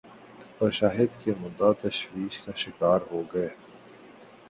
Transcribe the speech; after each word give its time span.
اور 0.59 0.71
شاہد 0.71 1.21
کے 1.23 1.31
مداح 1.41 1.71
تشویش 1.81 2.39
کا 2.39 2.51
شکار 2.55 2.99
ہوگئے۔ 3.11 3.49